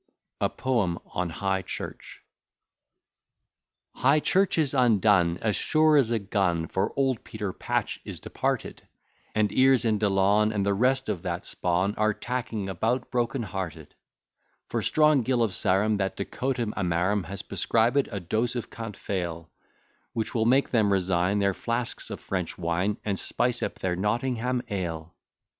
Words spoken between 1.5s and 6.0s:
CHURCH High Church is undone, As sure